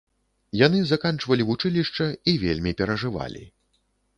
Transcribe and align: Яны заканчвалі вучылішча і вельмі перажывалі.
Яны 0.59 0.79
заканчвалі 0.91 1.45
вучылішча 1.51 2.09
і 2.33 2.37
вельмі 2.45 2.75
перажывалі. 2.81 3.43